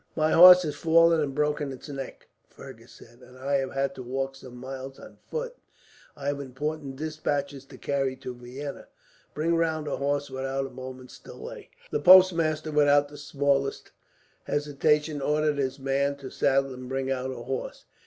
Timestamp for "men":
15.77-16.15